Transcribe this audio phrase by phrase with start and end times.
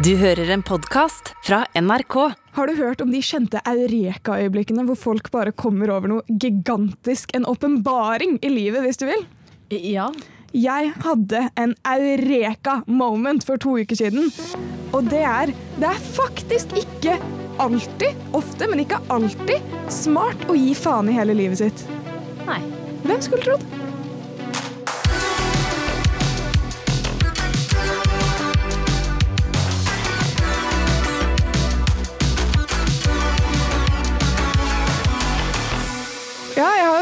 [0.00, 2.14] Du hører en podkast fra NRK.
[2.56, 7.44] Har du hørt om de kjente eureka-øyeblikkene hvor folk bare kommer over noe gigantisk, en
[7.44, 9.26] åpenbaring i livet, hvis du vil?
[9.68, 10.06] Ja.
[10.56, 14.32] Jeg hadde en eureka-moment for to uker siden.
[14.96, 17.18] Og det er Det er faktisk ikke
[17.60, 19.60] alltid, ofte, men ikke alltid,
[19.92, 21.84] smart å gi faen i hele livet sitt.
[22.48, 22.62] Nei.
[23.04, 23.79] Hvem skulle trodd?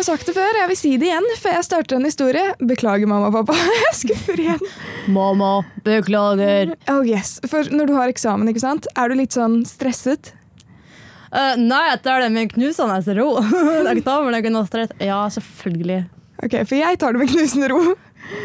[0.09, 0.57] Har sagt det før.
[0.63, 2.45] Jeg vil si det igjen før jeg starter en historie.
[2.65, 3.57] Beklager, mamma og pappa.
[3.89, 4.63] Jeg skuffer igjen.
[5.13, 5.51] Mamma,
[5.85, 6.75] beklager.
[6.93, 8.89] Oh yes, For når du har eksamen, ikke sant?
[8.97, 10.33] er du litt sånn stresset?
[11.29, 13.35] Uh, nei, etter det med knusende ro.
[13.93, 14.95] Eksamen er ikke noe stress.
[15.03, 16.07] Ja, selvfølgelig.
[16.41, 17.83] Ok, For jeg tar det med knusende ro.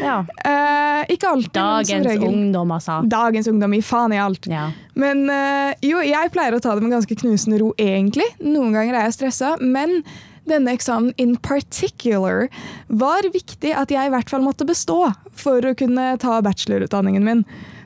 [0.00, 0.18] Ja.
[0.44, 2.28] Uh, ikke alltid, men som Dagens regel.
[2.28, 2.98] ungdom, altså.
[3.08, 4.48] Dagens ungdom gi faen i alt.
[4.52, 4.68] Ja.
[5.00, 8.28] Men uh, jo, jeg pleier å ta det med ganske knusende ro, egentlig.
[8.44, 10.02] Noen ganger er jeg stressa, men
[10.48, 12.48] denne eksamen in particular
[12.88, 14.98] var viktig at jeg i hvert fall måtte bestå
[15.38, 17.44] for å kunne ta bachelorutdanningen min.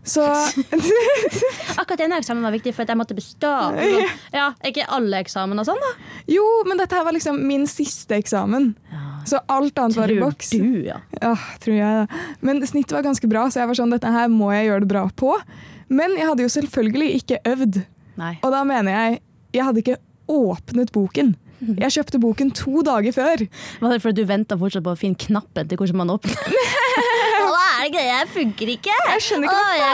[0.08, 0.24] Så
[1.78, 3.50] Akkurat denne eksamen var viktig for at jeg måtte bestå.
[4.38, 5.90] Ja, Ikke alle eksamener sånn, da.
[6.30, 8.72] Jo, men dette her var liksom min siste eksamen.
[9.28, 10.54] Så alt annet var i boks.
[10.56, 11.00] du, ja.
[11.20, 12.20] Ja, tror jeg da.
[12.40, 14.90] Men snittet var ganske bra, så jeg var sånn, dette her må jeg gjøre det
[14.94, 15.34] bra på.
[15.92, 17.82] Men jeg hadde jo selvfølgelig ikke øvd.
[18.20, 18.34] Nei.
[18.40, 19.20] Og da mener jeg,
[19.58, 19.98] jeg hadde ikke
[20.32, 21.34] åpnet boken.
[21.82, 23.44] Jeg kjøpte boken to dager før.
[23.82, 26.36] Var det fordi du venta fortsatt på å finne knappen til hvordan man åpner?
[27.88, 28.24] Hva er greia?
[28.28, 28.92] Funker ikke.
[28.92, 29.92] Jeg skjønner ikke hva Å, jeg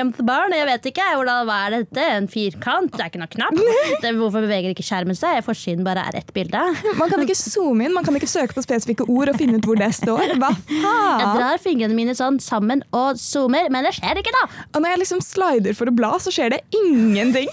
[0.00, 2.04] er barn, og Jeg vet ikke hvordan, hva er dette.
[2.14, 2.94] En firkant?
[2.94, 3.58] Det er ikke noe knapp.
[4.04, 5.42] Det, hvorfor beveger ikke skjermen seg?
[5.44, 6.62] Forsiden bare er ett bilde.
[6.96, 9.68] Man kan ikke zoome inn, man kan ikke søke på spesifikke ord og finne ut
[9.68, 10.36] hvor det står.
[10.40, 14.46] Hva Jeg drar fingrene mine sånn sammen og zoomer, men det skjer ikke, da.
[14.72, 17.52] Og når jeg liksom slider for å bla, så skjer det ingenting.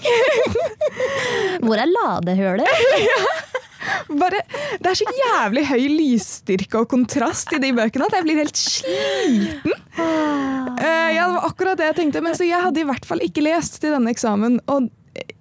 [1.60, 2.72] Hvor er ladehølet?
[4.20, 4.42] Bare,
[4.82, 8.58] det er så jævlig høy lysstyrke og kontrast i de bøkene at jeg blir helt
[8.58, 9.74] sliten.
[9.98, 13.22] Eh, ja, det var akkurat det jeg tenkte, men så jeg hadde i hvert fall
[13.24, 14.60] ikke lest til denne eksamen.
[14.72, 14.88] Og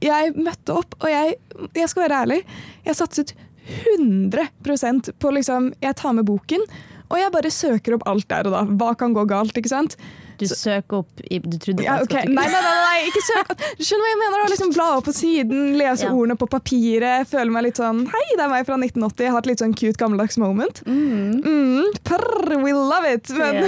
[0.03, 1.37] jeg møtte opp, og jeg,
[1.77, 2.41] jeg skal være ærlig,
[2.87, 3.35] jeg satset
[3.71, 6.63] 100% på liksom Jeg tar med boken,
[7.11, 8.63] og jeg bare søker opp alt der og da.
[8.81, 9.97] Hva kan gå galt, ikke sant?
[10.41, 12.17] Du søker opp i Du trodde Ja, faktisk ok.
[12.21, 13.53] at du Nei, nei, nei, nei, ikke søk.
[13.77, 14.45] Du skjønner hva jeg mener?
[14.53, 16.13] Liksom Bla opp på siden, lese Ja.
[16.17, 17.29] ordene på papiret.
[17.31, 19.25] Føle meg litt sånn Hei, det er meg fra 1980.
[19.27, 20.81] Jeg har et litt sånn cute gammeldags moment.
[20.89, 23.29] Mm, prr, we love it!
[23.37, 23.63] Men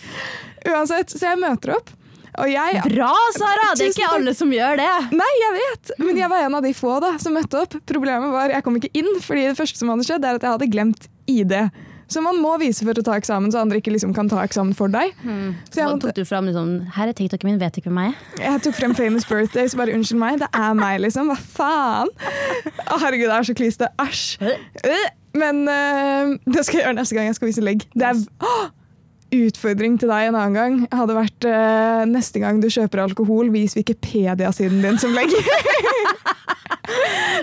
[0.72, 1.90] uansett, så jeg møter opp.
[2.48, 3.72] Jeg Bra, Sara!
[3.76, 4.90] Det er ikke alle som gjør det.
[5.12, 5.90] Nei, jeg vet!
[6.00, 7.74] Men jeg var en av de få da, som møtte opp.
[7.88, 10.54] Problemet var jeg kom ikke inn, fordi det første som hadde skjedd, er at jeg
[10.54, 11.52] hadde glemt ID.
[12.12, 14.74] Så man må vise for å ta eksamen, så andre ikke liksom kan ta eksamen
[14.76, 15.14] for deg.
[15.22, 18.02] Så jeg Så måtte, tok du fram liksom Her er TikToken min, vet ikke hvem
[18.04, 18.44] jeg er?
[18.52, 20.38] Jeg tok frem Famous Birthday, så bare unnskyld meg.
[20.42, 21.32] Det er meg, liksom.
[21.32, 22.12] Hva faen?
[22.92, 23.90] Å, herregud, det er så kliste.
[24.02, 24.22] Æsj.
[24.44, 25.08] Øh.
[25.32, 27.84] Men øh, det skal jeg gjøre neste gang jeg skal vise legg.
[27.96, 28.64] Det er Åh!
[29.32, 30.78] Utfordring til deg en annen gang.
[30.92, 35.42] Hadde vært uh, neste gang du kjøper alkohol, vis Wikipedia-siden din som legger.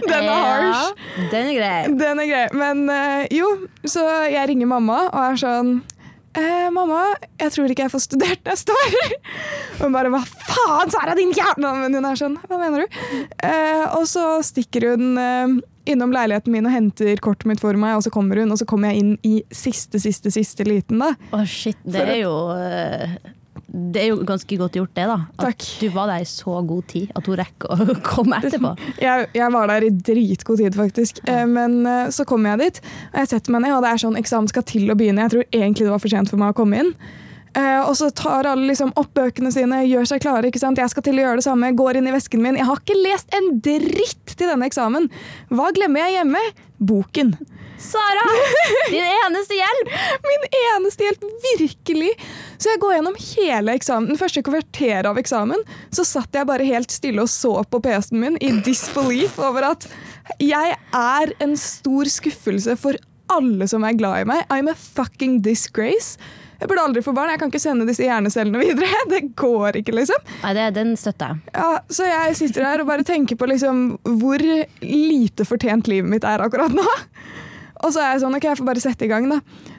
[0.09, 0.89] Den er harsh.
[0.89, 1.93] Ja, den er grei.
[1.99, 2.43] Den er grei.
[2.55, 3.47] Men uh, jo,
[3.87, 5.71] så jeg ringer mamma og er sånn
[6.37, 7.01] eh, 'Mamma,
[7.41, 8.97] jeg tror ikke jeg får studert neste år.'
[9.79, 12.99] Og hun bare 'Hva faen, Sara, din jævla Men hun er sånn 'Hva mener du?'
[13.43, 15.17] Eh, og så stikker hun
[15.89, 18.67] innom leiligheten min og henter kortet mitt for meg, og så kommer hun, og så
[18.69, 21.13] kommer jeg inn i siste, siste, siste liten, da.
[21.35, 21.77] Å, shit.
[21.83, 23.17] Det er jo eh,
[23.69, 25.17] Det er jo ganske godt gjort, det, da.
[25.37, 25.65] At Takk.
[25.81, 28.71] du var der i så god tid at hun rekker å komme etterpå.
[29.07, 31.21] Jeg, jeg var der i dritgod tid, faktisk.
[31.27, 31.43] Ja.
[31.49, 32.81] men eh, så kommer jeg dit,
[33.13, 35.25] og jeg setter meg ned, og det er sånn eksamen skal til å begynne.
[35.27, 36.93] Jeg tror egentlig det var for sent for meg å komme inn.
[37.59, 40.49] Eh, og så tar alle liksom opp bøkene sine, gjør seg klare.
[40.49, 40.79] ikke sant?
[40.79, 42.59] Jeg skal til å gjøre det samme, går inn i vesken min.
[42.59, 45.09] Jeg har ikke lest en dritt til denne eksamen.
[45.51, 46.43] Hva glemmer jeg hjemme?
[46.79, 47.33] Boken.
[47.79, 48.25] Sara!
[48.91, 49.91] Din eneste hjelp!
[50.27, 52.11] Min eneste hjelp, virkelig!
[52.59, 54.09] Så jeg går gjennom hele eksamen.
[54.11, 55.63] Den første kvarteret av eksamen
[55.95, 59.87] så satt jeg bare helt stille og så på PC-en min i disbelief over at
[60.43, 62.99] jeg er en stor skuffelse for
[63.31, 64.43] alle som er glad i meg.
[64.51, 66.17] I'm a fucking disgrace.
[66.59, 67.31] Jeg burde aldri få barn.
[67.33, 69.01] Jeg kan ikke sende disse hjernecellene videre.
[69.13, 70.31] Det går ikke, liksom.
[70.43, 71.53] Nei, det, den støtter jeg.
[71.55, 73.85] Ja, så jeg sitter her og bare tenker på liksom
[74.19, 74.43] hvor
[74.83, 76.87] lite fortjent livet mitt er akkurat nå.
[77.79, 79.37] Og så er jeg sånn, ok, jeg får bare sette i gang da.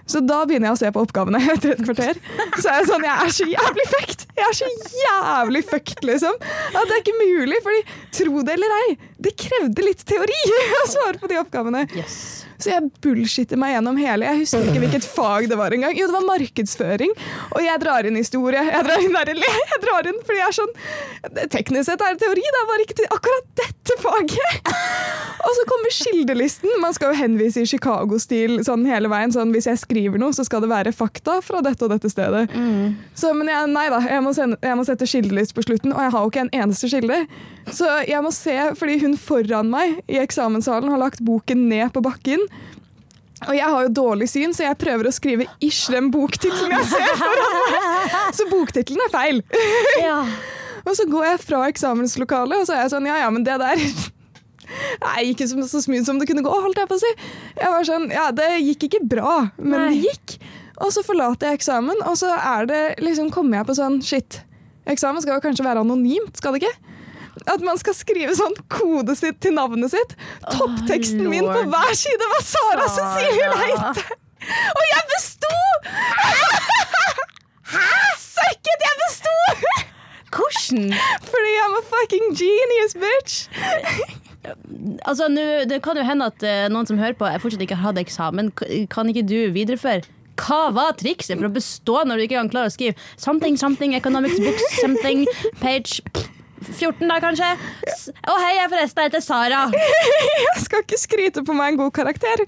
[0.09, 2.17] Så da begynner jeg å se på oppgavene etter et kvarter.
[2.57, 4.25] Så er jeg sånn, jeg er så jævlig fucked!
[4.41, 4.71] Jeg er så
[5.03, 6.39] jævlig fucked, liksom.
[6.71, 7.83] At det er ikke mulig, fordi
[8.23, 10.41] tro det eller ei, det krevde litt teori
[10.81, 11.85] å svare på de oppgavene.
[11.93, 12.17] Yes.
[12.61, 14.29] Så jeg bullshitter meg gjennom hele.
[14.29, 15.97] Jeg husker ikke hvilket fag det var engang.
[15.97, 17.15] Jo, det var markedsføring.
[17.55, 18.63] Og jeg drar inn historie.
[18.69, 19.33] Jeg drar inn, der,
[19.73, 20.75] jeg drar inn fordi jeg er sånn
[21.53, 24.71] Teknisk sett er det teori, da, bare ikke til akkurat dette faget.
[25.47, 26.73] Og så kommer kildelisten.
[26.83, 29.33] Man skal jo henvise i Chicago-stil sånn hele veien.
[29.35, 32.47] Sånn, hvis jeg skriver noe, så skal det være fakta fra dette og dette stedet.
[33.17, 36.03] Så, men jeg, nei da, jeg må, sende, jeg må sette kildelist på slutten, og
[36.05, 37.21] jeg har jo ikke en eneste kilde.
[37.71, 42.03] Så jeg må se, fordi hun foran meg i eksamenssalen har lagt boken ned på
[42.05, 42.43] bakken.
[43.49, 46.89] Og jeg har jo dårlig syn, så jeg prøver å skrive ish den boktittelen jeg
[46.91, 48.17] ser foran meg.
[48.37, 49.41] Så boktittelen er feil.
[50.03, 50.19] Ja.
[50.89, 53.59] Og så går jeg fra eksamenslokalet, og så er jeg sånn ja ja, men det
[53.61, 53.81] der
[55.03, 57.11] Nei, ikke så, så smooth som det kunne gå, holdt jeg på å si.
[57.59, 59.91] Jeg var sånn, ja, Det gikk ikke bra, men Nei.
[59.91, 60.37] det gikk.
[60.81, 64.41] Og så forlater jeg eksamen, og så er det liksom, kommer jeg på sånn Shit,
[64.89, 66.90] eksamen skal jo kanskje være anonymt, skal det ikke?
[67.51, 70.17] At man skal skrive sånn kode sitt til navnet sitt.
[70.53, 73.61] Toppteksten min på hver side var Sara Cecilie Sara.
[73.65, 74.19] Leite!
[74.77, 75.57] Og jeg besto!
[77.75, 77.89] Hæ?
[78.21, 79.35] Søkket, jeg besto!
[80.31, 80.95] Hvordan?
[81.27, 83.35] Fordi jeg var fucking genius, bitch!
[85.05, 87.77] Altså, nu, Det kan jo hende at uh, noen som hører på, jeg fortsatt ikke
[87.77, 88.53] har hatt eksamen.
[88.91, 90.07] Kan ikke du videreføre?
[90.41, 93.93] Hva var trikset for å bestå når du ikke engang klarer å skrive something, something,
[93.99, 95.27] economics books, something,
[95.61, 96.01] page
[96.61, 97.49] 14 da, kanskje?
[98.29, 99.65] Å hei, jeg forresten heter Sara.
[100.41, 102.43] Jeg skal ikke skryte på meg en god karakter,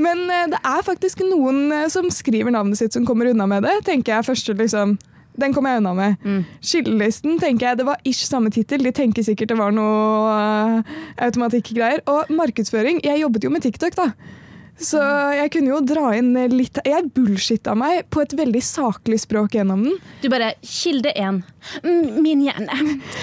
[0.00, 3.66] men eh, det er faktisk noen eh, som skriver navnet sitt som kommer unna med
[3.66, 4.96] det, tenker jeg første liksom.
[5.38, 6.26] Den kommer jeg unna med.
[6.60, 8.84] Skillelisten tenker jeg det var ish samme tittel.
[8.84, 12.02] De tenker sikkert det var noe uh, automatikk-greier.
[12.12, 13.00] Og markedsføring.
[13.06, 14.10] Jeg jobbet jo med TikTok, da.
[14.80, 14.98] Så
[15.36, 19.84] jeg kunne jo dra inn litt Jeg bullshitta meg på et veldig saklig språk gjennom
[19.84, 19.98] den.
[20.22, 21.42] Du bare Kilde 1.
[21.84, 22.78] Mm, Min hjerne.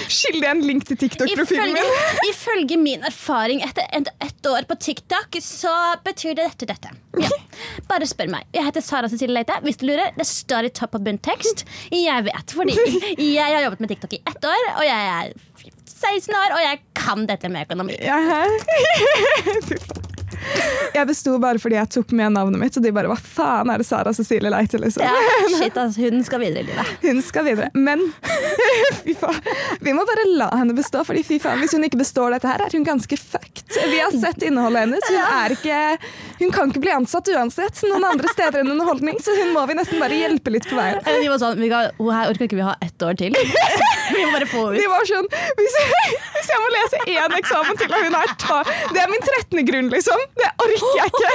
[0.08, 1.90] Skilde jeg en link til TikTok-profilen min.
[2.30, 5.74] ifølge min erfaring etter et, ett år på TikTok, så
[6.06, 6.94] betyr det dette dette.
[7.20, 7.32] Ja.
[7.90, 8.48] Bare spør meg.
[8.56, 9.58] Jeg heter Sara Cecilie Leite.
[9.66, 11.66] Hvis du lurer, det står i topp av bunntekst.
[11.92, 12.78] Jeg vet, fordi
[13.34, 15.34] jeg har jobbet med TikTok i ett år, og jeg er
[16.00, 18.00] 16 år, og jeg kan dette med økonomi.
[18.00, 18.22] Ja.
[20.96, 23.82] Jeg besto bare fordi jeg tok med navnet mitt, så de bare Hva faen er
[23.82, 25.04] det Sara Cecilie Leite, liksom?
[25.06, 25.14] Ja,
[25.60, 26.94] shit, altså, hun skal videre i livet.
[27.04, 27.70] Hun skal videre.
[27.78, 28.02] Men
[29.04, 29.38] fy faen.
[29.86, 32.64] Vi må bare la henne bestå, Fordi fy faen, hvis hun ikke består dette her,
[32.66, 33.78] er hun ganske fucked.
[33.94, 35.10] Vi har sett innholdet hennes.
[35.10, 35.80] Hun, er ikke,
[36.42, 39.78] hun kan ikke bli ansatt uansett noen andre steder enn underholdning, så hun må vi
[39.78, 41.00] nesten bare hjelpe litt på veien.
[41.06, 43.38] De var sånn, vi kan, her orker ikke vi ha ett år til.
[44.10, 44.88] Vi må bare få De ut.
[44.90, 45.28] var sånn
[45.60, 48.56] Hvis jeg, hvis jeg må lese én eksamen til, og hun er ta,
[48.90, 49.60] Det er min 13.
[49.68, 50.24] grunn, liksom.
[50.40, 51.32] Det orker jeg ikke.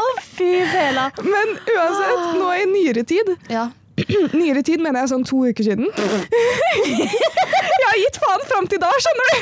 [0.00, 1.04] Å, fy fela.
[1.26, 3.68] Men uansett, nå i nyere tid Ja.
[4.40, 5.90] Nyere tid mener jeg sånn to uker siden.
[7.80, 9.36] Jeg har gitt faen fram til da, skjønner du!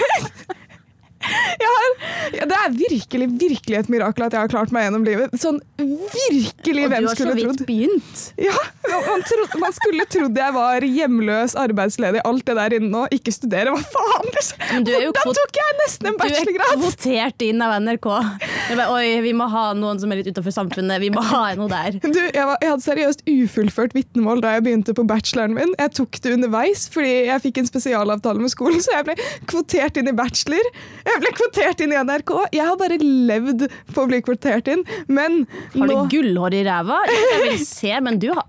[1.28, 1.87] Jeg har,
[2.34, 5.34] ja, det er virkelig virkelig et mirakel at jeg har klart meg gjennom livet.
[5.38, 8.22] Sånn virkelig, Og du har så vidt begynt.
[8.40, 8.54] Ja,
[8.88, 13.04] man, trodde, man skulle trodd jeg var hjemløs, arbeidsledig, alt det der inne nå.
[13.14, 14.30] Ikke studere, hva faen?
[14.34, 14.64] Liksom.
[14.72, 16.68] Men du jo Da tok jeg nesten en bachelorgrad?
[16.68, 18.08] Du er kvotert inn av NRK.
[18.08, 21.00] Bare, Oi, vi må ha noen som er litt utenfor samfunnet.
[21.02, 21.98] Vi må ha noe der.
[22.02, 25.74] Du, jeg, var, jeg hadde seriøst ufullført vitnemål da jeg begynte på bacheloren min.
[25.78, 29.16] Jeg tok det underveis fordi jeg fikk en spesialavtale med skolen, så jeg ble
[29.50, 30.70] kvotert inn i bachelor.
[31.08, 32.17] Jeg ble kvotert inn i NRK.
[32.52, 35.42] Jeg har bare levd på å bli kvotert inn, men
[35.74, 37.00] Har du nå gullhår i ræva?
[37.10, 38.44] Jeg vil se, men du har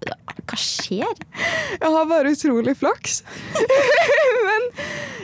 [0.49, 1.23] Hva skjer?
[1.75, 3.21] Jeg har bare utrolig flaks.
[4.49, 4.69] men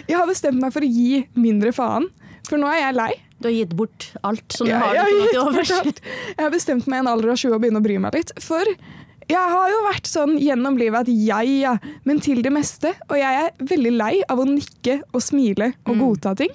[0.05, 2.09] jeg har bestemt meg for å gi mindre faen,
[2.45, 3.13] for nå er jeg lei.
[3.41, 4.93] Du har gitt bort alt som du Jeg, har.
[4.95, 6.03] jeg, har gitt bort alt.
[6.29, 8.31] jeg har bestemt meg i en alder av 20 å begynne å bry meg litt.
[8.41, 8.69] For
[9.25, 11.73] jeg har jo vært sånn gjennom livet at jeg, ja,
[12.05, 12.93] men til det meste.
[13.09, 16.53] Og jeg er veldig lei av å nikke og smile og godta ting.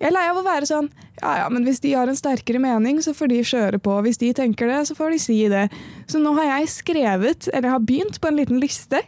[0.00, 0.88] Jeg er lei av å være sånn
[1.20, 3.92] ja ja, men hvis de har en sterkere mening, så får de kjøre på.
[4.06, 5.66] Hvis de tenker det, så får de si det.
[6.08, 9.02] Så nå har jeg skrevet, eller har begynt på en liten liste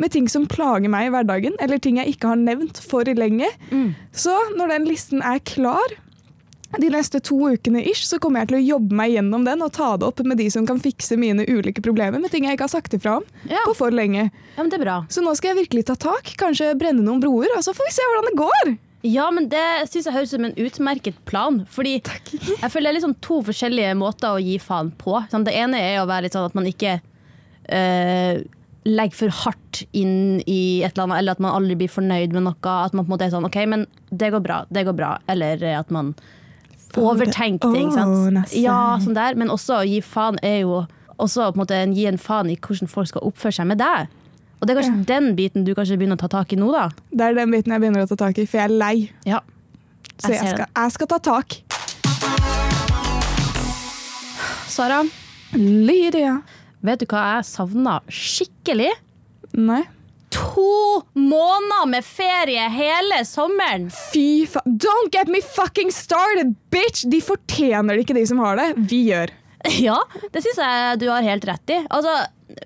[0.00, 3.50] med ting som plager meg i hverdagen, eller ting jeg ikke har nevnt for lenge.
[4.16, 5.92] Så når den listen er klar,
[6.78, 9.72] de neste to ukene ish, så kommer jeg til å jobbe meg gjennom den og
[9.76, 12.66] ta det opp med de som kan fikse mine ulike problemer med ting jeg ikke
[12.68, 13.60] har sagt ifra om Ja.
[13.68, 14.30] på for lenge.
[14.56, 14.98] Ja, men det er bra.
[15.08, 17.96] Så nå skal jeg virkelig ta tak, kanskje brenne noen broer, og så får vi
[18.00, 18.76] se hvordan det går.
[19.06, 19.62] Ja, men det
[19.92, 21.62] syns jeg høres ut som en utmerket plan.
[21.70, 21.98] Fordi
[22.62, 25.20] jeg føler det er liksom to forskjellige måter å gi faen på.
[25.30, 28.40] Sånn, det ene er å være litt sånn at man ikke øh,
[28.88, 32.48] legger for hardt inn i et eller annet, eller at man aldri blir fornøyd med
[32.48, 32.74] noe.
[32.74, 35.14] At man på en måte er sånn OK, men det går bra, det går bra.
[35.30, 36.14] Eller at man
[36.98, 37.92] overtenker ting.
[37.94, 38.54] Sant?
[38.56, 39.38] Ja, sånn der.
[39.38, 40.82] Men også å gi faen er jo
[41.18, 44.10] også på en måte gi en faen i hvordan folk skal oppføre seg med deg.
[44.58, 46.88] Og det er kanskje den biten du kanskje begynner å ta tak i nå, da.
[47.14, 48.96] Det er den biten jeg begynner å ta tak i, for jeg er lei.
[49.28, 49.40] Ja.
[50.18, 51.58] Så Jeg jeg skal, jeg skal ta tak.
[54.68, 55.02] Sara,
[55.54, 56.40] Lydia.
[56.82, 58.90] vet du hva jeg savna skikkelig?
[59.58, 59.84] Nei.
[60.34, 63.86] To måneder med ferie hele sommeren!
[64.12, 64.74] Fy faen.
[64.76, 67.06] Don't get me fucking started, bitch!
[67.08, 68.68] De fortjener det ikke, de som har det.
[68.90, 69.32] Vi gjør.
[69.88, 69.98] Ja,
[70.32, 71.80] det syns jeg du har helt rett i.
[71.90, 72.14] Altså,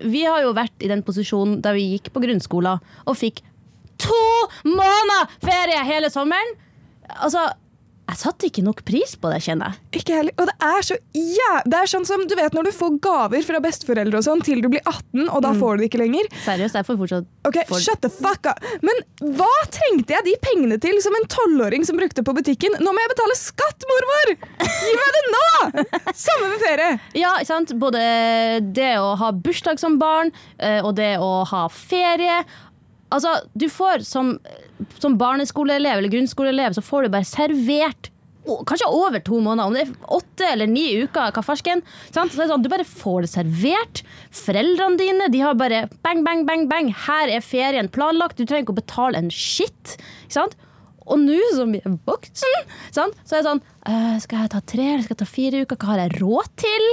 [0.05, 3.41] vi har jo vært i den posisjonen da vi gikk på grunnskolen og fikk
[4.03, 4.21] to
[4.67, 6.55] måneder ferie hele sommeren.
[7.17, 7.45] Altså,
[8.03, 10.01] jeg satte ikke nok pris på det, kjenner jeg.
[10.01, 10.33] Ikke heller.
[10.41, 13.45] Og det er så ja, Det er sånn som du vet når du får gaver
[13.47, 16.27] fra besteforeldre og sånn til du blir 18, og da får du det ikke lenger.
[16.43, 18.59] Seriøst, jeg får fortsatt Ok, For- shut the fuck up.
[18.83, 18.99] Men
[19.39, 22.75] hva trengte jeg de pengene til som en tolvåring som brukte på butikken?
[22.83, 24.33] Nå må jeg betale skatt, mormor!
[24.67, 25.87] Gi meg det nå!
[26.25, 26.91] Samme med ferie.
[27.19, 27.73] Ja, sant?
[27.79, 28.03] Både
[28.75, 32.43] det å ha bursdag som barn, eh, og det å ha ferie.
[33.13, 34.35] Altså, du får som,
[34.97, 38.09] som barneskoleelev eller grunnskoleelev, så får du bare servert
[38.43, 41.79] Kanskje over to måneder, om det er åtte eller ni uker, hva farsken.
[42.11, 42.27] Sånn,
[42.59, 44.01] du bare får det servert.
[44.35, 46.89] Foreldrene dine de har bare bang, bang, bang, bang.
[47.05, 48.35] Her er ferien planlagt.
[48.35, 49.95] Du trenger ikke å betale en shit.
[50.25, 50.57] Ikke sant?
[51.07, 54.85] Og nå som vi er voksen, så er det sånn eh, Skal jeg ta tre
[54.93, 55.79] eller skal jeg ta fire uker?
[55.79, 56.87] Hva har jeg råd til?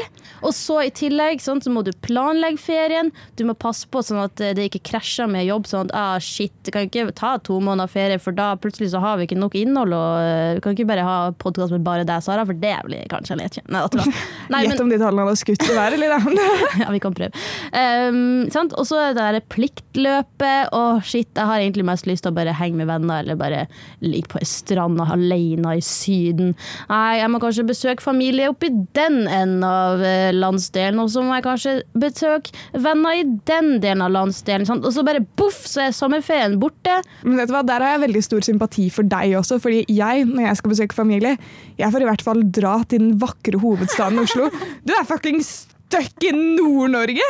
[0.46, 3.10] Og så i tillegg sånn, så må du planlegge ferien.
[3.38, 5.68] Du må passe på sånn at eh, det ikke krasjer med jobb.
[5.70, 9.02] Sånn at ah, shit, du kan ikke ta to måneder ferie, for da plutselig så
[9.02, 9.94] har vi ikke nok innhold.
[9.96, 13.38] Og du kan ikke bare ha podkast med bare deg, Sara, for det blir kanskje
[13.40, 16.16] litt men- Gjett om de tallene hadde skutt i været, eller?
[16.82, 17.44] ja, vi kan prøve.
[17.74, 18.74] Um, sant?
[18.78, 20.70] Og så det der pliktløpet.
[20.76, 23.64] Å, shit, jeg har egentlig mest lyst til å bare henge med venner eller bare
[24.04, 26.54] ligge på ei strand alene i Syden.
[26.88, 31.36] Nei, jeg må kanskje besøke familie oppi den enden av eh, landsdelen, og så må
[31.36, 34.68] jeg kanskje besøke venner i den delen av landsdelen.
[34.68, 34.86] Sant?
[34.86, 37.00] Og så bare boff, så er sommerferien borte.
[37.24, 39.60] Men vet du hva, Der har jeg veldig stor sympati for deg også.
[39.62, 41.36] fordi jeg, når jeg skal besøke familie,
[41.78, 44.50] jeg får i hvert fall dra til den vakre hovedstaden Oslo.
[44.86, 45.42] Du er fucking
[45.90, 47.26] stuck i Nord-Norge!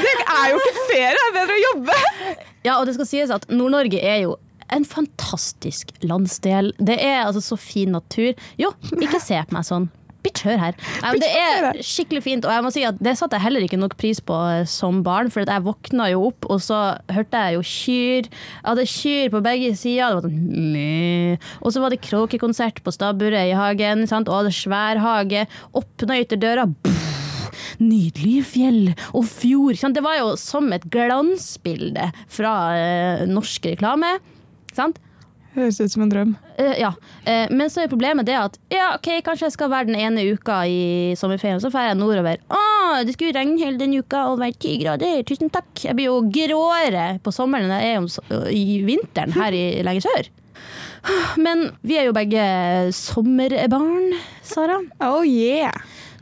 [0.00, 1.98] Det er jo ikke ferie, det er bedre å jobbe!
[2.64, 4.36] Ja, og det skal sies at Nord-Norge er jo
[4.74, 6.72] en fantastisk landsdel.
[6.78, 8.32] Det er altså så fin natur.
[8.60, 9.90] Jo, ikke se på meg sånn.
[10.24, 10.76] Bitch, hør her.
[11.20, 13.96] Det er skikkelig fint, og jeg må si at det satte jeg heller ikke nok
[14.00, 15.28] pris på eh, som barn.
[15.32, 16.78] For jeg våkna jo opp, og så
[17.12, 18.30] hørte jeg jo kyr.
[18.30, 20.16] Jeg hadde kyr på begge sider.
[20.16, 21.60] Det var sånn.
[21.60, 24.30] Og så var det kråkekonsert på stabburet i hagen, sant?
[24.32, 25.44] og hadde svær hage.
[25.76, 26.70] Åpna ytterdøra.
[27.82, 29.76] Nydelige fjell og fjord.
[29.76, 34.16] Det var jo som et glansbilde fra eh, norsk reklame.
[34.76, 35.00] Sant?
[35.54, 36.30] Høres ut som en drøm.
[36.58, 36.90] Uh, ja.
[37.22, 40.24] Uh, men så er problemet det at ja, ok, kanskje jeg skal være den ene
[40.34, 42.42] uka i sommerferien, så drar jeg nordover.
[42.50, 42.62] Å,
[43.06, 45.22] det skulle regne hele den uka og være ti grader.
[45.28, 45.70] Tusen takk.
[45.86, 50.08] Jeg blir jo gråere på sommeren enn jeg er om, i vinteren her i lenger
[50.08, 50.32] sør.
[51.44, 52.44] Men vi er jo begge
[52.96, 54.80] sommerbarn, Sara.
[55.04, 55.74] Oh yeah!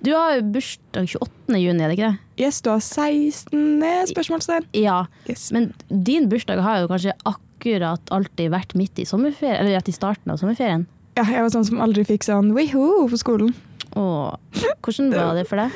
[0.03, 1.61] Du har jo bursdag 28.
[1.63, 2.43] juni, er det ikke det?
[2.43, 3.85] Yes, du har 16.
[4.11, 4.67] spørsmålstegn.
[4.75, 5.05] Ja.
[5.31, 5.53] Yes.
[5.55, 9.95] Men din bursdag har jo kanskje akkurat alltid vært midt i sommerferien, eller rett i
[9.97, 10.87] starten av sommerferien.
[11.19, 13.52] Ja, jeg var sånn som aldri fikk sånn wiho på skolen.
[13.99, 14.33] Åh,
[14.81, 15.75] hvordan var det for deg?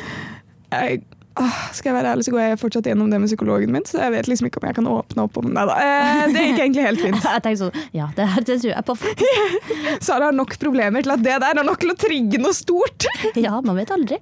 [0.73, 1.03] Jeg,
[1.37, 4.01] åh, skal jeg være ærlig, så går jeg fortsatt gjennom det med psykologen min, så
[4.01, 5.67] jeg vet liksom ikke om jeg kan åpne opp om det.
[5.85, 7.21] Eh, det gikk egentlig helt fint.
[7.37, 8.97] Jeg tenkte sånn, ja, det det tror jeg på.
[10.09, 13.09] Sara har nok problemer til at det der er nok til å trigge noe stort.
[13.47, 14.19] Ja, man vet aldri.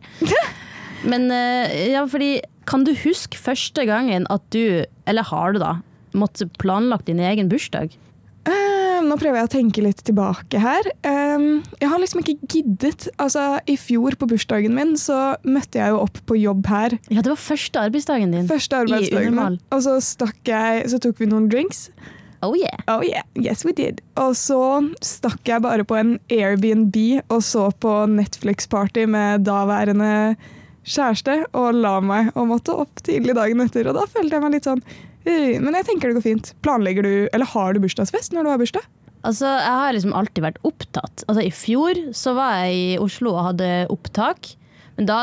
[1.07, 5.77] Men eh, ja, fordi kan du huske første gangen at du, eller har du da,
[6.17, 7.95] måtte planlagt din egen bursdag?
[8.45, 10.89] Uh, nå prøver jeg å tenke litt tilbake her.
[11.07, 13.07] Uh, jeg har liksom ikke giddet.
[13.17, 16.99] Altså, I fjor på bursdagen min så møtte jeg jo opp på jobb her.
[17.09, 18.51] Ja, det var første arbeidsdagen din.
[18.51, 19.33] Første arbeidsdagen.
[19.33, 19.57] Unormal.
[19.57, 19.73] min.
[19.73, 21.89] Og så stakk jeg, så tok vi noen drinks.
[22.45, 22.77] Oh yeah.
[22.93, 24.03] Oh yeah, yes we did.
[24.21, 24.61] Og så
[25.01, 26.99] stakk jeg bare på en Airbnb
[27.33, 30.37] og så på Netflix-party med daværende
[30.85, 33.89] kjæreste og la meg og måtte opp tidlig dagen etter.
[33.89, 36.53] Og da følte jeg meg litt sånn «Øh, Men jeg tenker det går fint.
[36.65, 38.89] Planlegger du, eller har du bursdagsfest når du har bursdag?
[39.25, 41.25] Altså, jeg har liksom alltid vært opptatt.
[41.25, 44.53] Altså, I fjor så var jeg i Oslo og hadde opptak.
[44.99, 45.17] Men da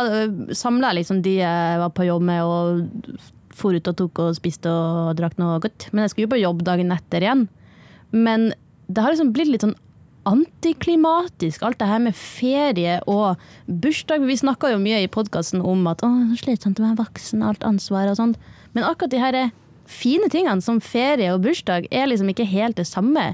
[0.57, 3.21] samla jeg liksom de jeg var på jobb med, og
[3.55, 5.91] for ut og tok og spiste og drakk noe godt.
[5.91, 7.45] Men jeg skulle jo på jobb dagen etter igjen.
[8.11, 8.51] Men
[8.89, 9.77] det har liksom blitt litt sånn
[10.27, 14.25] antiklimatisk, alt det her med ferie og bursdag.
[14.27, 18.09] Vi snakka jo mye i podkasten om at å, slitsomt å være voksen, alt ansvar
[18.11, 18.51] og sånt.
[18.75, 19.39] Men akkurat de her
[19.91, 23.31] fine tingene som ferie og bursdag er liksom ikke helt det samme.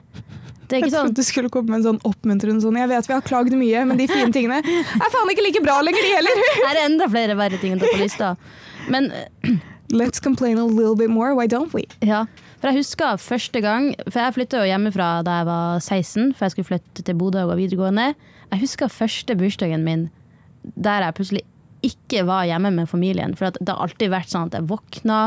[0.68, 2.90] Det er Jeg ikke sånn trodde du skulle komme med en sånn oppmuntrende sånn Jeg
[2.92, 6.04] vet vi har klagd mye, men de fine tingene er faen ikke like bra lenger,
[6.04, 6.44] de heller.
[6.66, 8.34] Her er enda flere verre ting enn det på lista.
[8.92, 9.12] Men
[9.88, 11.86] Let's complain a little bit more, why don't we?
[12.04, 12.26] ja,
[12.60, 16.44] for jeg husker første gang For jeg flytta jo hjemmefra da jeg var 16, for
[16.44, 18.10] jeg skulle flytte til Bodø og gå videregående.
[18.52, 20.10] Jeg husker første bursdagen min
[20.76, 21.44] der jeg plutselig
[21.88, 23.34] ikke var hjemme med familien.
[23.38, 25.20] For det har alltid vært sånn at jeg våkna,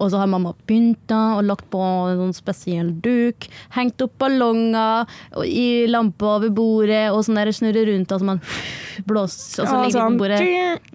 [0.00, 3.48] og så har mamma pynta og lagt på en sånn spesiell duk.
[3.76, 5.06] Hengt opp ballonger
[5.46, 8.42] i lampa over bordet, og sånn der snurrer rundt, og så man
[9.08, 10.18] blåser, og så ligger de sånn.
[10.18, 10.42] på bordet.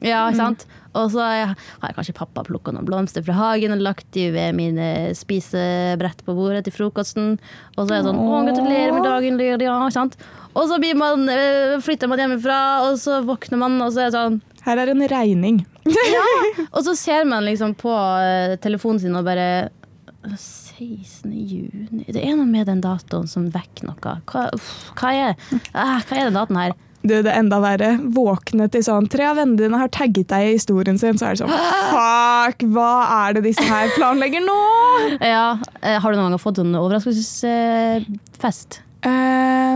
[0.01, 0.67] Ja, ikke sant?
[0.91, 4.53] Og så har jeg- kanskje pappa plukka noen blomster fra hagen og lagt de ved
[4.57, 7.37] mine spisebrett på bordet til frokosten.
[7.77, 10.17] Og så er jeg sånn Å, gratulerer med dagen, ja, sant?
[10.53, 12.59] Og så blir man, øh, flytter man hjemmefra,
[12.89, 15.63] og så våkner man, og så er det sånn Her er en regning.
[16.15, 16.25] ja,
[16.75, 19.69] Og så ser man liksom på øh, telefonen sin og bare
[20.21, 21.31] 16.
[21.33, 23.97] juni Det er noe med den datoen som vekker noe.
[24.29, 25.35] Hva, uff, hva, er,
[25.73, 26.71] ah, hva er den datoen her?
[27.01, 27.97] Du, det er enda verre.
[28.13, 31.31] Våkne til sånn Tre av vennene dine har tagget deg i historien sin, så er
[31.33, 31.55] det sånn
[31.95, 32.57] Fuck!
[32.75, 34.59] Hva er det disse her planlegger nå?
[35.33, 38.69] Ja, øh, har du noen gang fått en overraskelsesfest?
[39.01, 39.75] Uh,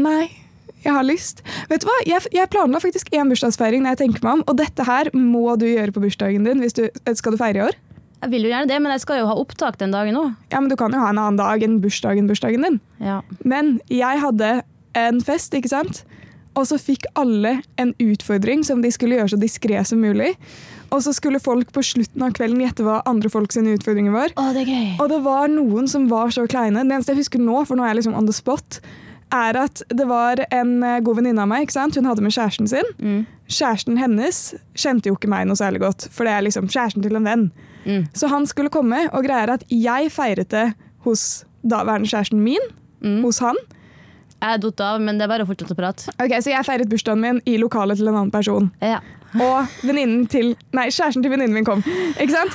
[0.00, 0.45] nei.
[0.86, 1.42] Jeg har lyst.
[1.70, 1.96] Vet du hva?
[2.06, 5.48] Jeg, jeg planla faktisk én bursdagsfeiring når jeg tenker meg om, og dette her må
[5.58, 6.62] du gjøre på bursdagen din.
[6.62, 6.86] Du,
[7.18, 7.78] skal du feire i år?
[8.22, 10.30] Jeg vil jo gjerne det, men jeg skal jo ha opptak den dagen òg.
[10.54, 12.78] Ja, men Du kan jo ha en annen dag enn bursdagen bursdagen din.
[13.02, 13.20] Ja.
[13.44, 14.60] Men jeg hadde
[14.96, 16.04] en fest, ikke sant?
[16.56, 20.32] Og så fikk alle en utfordring som de skulle gjøre så diskré som mulig.
[20.94, 24.32] Og så skulle folk på slutten av kvelden gjette hva andre folk sine utfordringer var.
[24.38, 24.86] Å, det er gøy.
[25.02, 26.86] Og det var noen som var så kleine.
[26.86, 28.80] Det eneste jeg husker nå, for nå er jeg liksom on the spot,
[29.34, 31.66] er at det var en eh, god venninne av meg.
[31.66, 31.96] ikke sant?
[31.98, 32.90] Hun hadde med kjæresten sin.
[32.98, 33.24] Mm.
[33.50, 34.42] Kjæresten hennes
[34.78, 37.46] kjente jo ikke meg noe særlig godt, for det er liksom kjæresten til en venn.
[37.86, 38.06] Mm.
[38.16, 40.66] Så han skulle komme, og greia er at jeg feiret det
[41.06, 42.70] hos daværende kjæresten min.
[43.02, 43.22] Mm.
[43.26, 43.58] Hos han.
[44.42, 46.10] Jeg er datt av, men det er bare å fortsette å prate.
[46.20, 48.70] Ok, Så jeg feiret bursdagen min i lokalet til en annen person.
[48.84, 49.00] Ja.
[49.36, 49.66] Og
[50.30, 51.82] til Nei, kjæresten til venninnen min kom.
[52.16, 52.54] Ikke sant?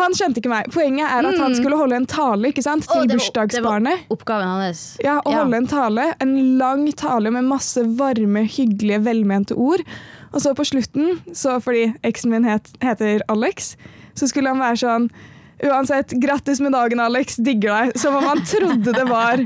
[0.00, 0.70] Han skjønte ikke meg.
[0.74, 2.86] Poenget er at han skulle holde en tale ikke sant?
[2.86, 2.90] Mm.
[2.90, 4.06] Til var- bursdagsbarnet.
[4.10, 4.96] Oppgaven hans.
[5.04, 5.42] Ja, å Ja.
[5.42, 6.14] holde en tale.
[6.20, 9.82] En lang tale med masse varme, hyggelige, velmente ord.
[10.32, 13.76] Og så på slutten, så fordi eksen min het, heter Alex,
[14.14, 15.10] så skulle han være sånn
[15.62, 17.36] Uansett, grattis med dagen, Alex.
[17.36, 17.98] Digger deg.
[18.00, 19.42] Som om han trodde det var